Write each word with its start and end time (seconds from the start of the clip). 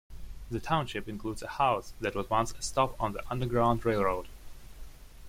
The 0.49 0.59
township 0.59 1.07
includes 1.07 1.43
a 1.43 1.47
house 1.47 1.93
that 2.01 2.15
was 2.15 2.27
once 2.27 2.53
a 2.53 2.61
stop 2.63 2.99
on 2.99 3.13
the 3.13 3.21
Underground 3.29 3.85
Railroad. 3.85 4.27